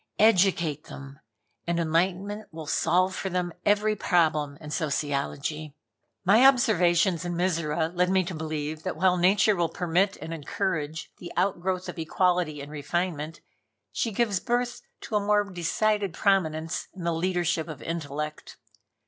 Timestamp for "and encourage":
10.17-11.11